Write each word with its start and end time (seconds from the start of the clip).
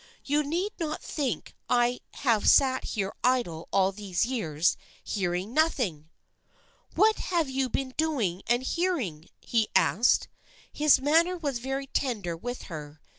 You 0.25 0.41
need 0.41 0.71
not 0.79 1.03
think 1.03 1.53
I 1.69 1.99
have 2.15 2.49
sat 2.49 2.85
here 2.85 3.13
idle 3.23 3.67
all 3.71 3.91
these 3.91 4.25
years 4.25 4.75
hearing 5.03 5.53
nothing!"" 5.53 6.09
What 6.95 7.17
have 7.17 7.51
you 7.51 7.69
been 7.69 7.93
doing 7.97 8.41
and 8.47 8.63
hearing?" 8.63 9.29
he 9.41 9.67
asked. 9.75 10.27
His 10.73 10.99
manner 10.99 11.37
was 11.37 11.59
very 11.59 11.85
tender 11.85 12.35
with 12.35 12.63
her. 12.63 13.03